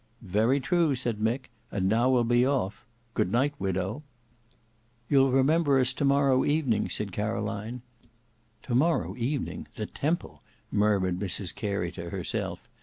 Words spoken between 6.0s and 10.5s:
morrow evening," said Caroline. "To morrow evening! The Temple!"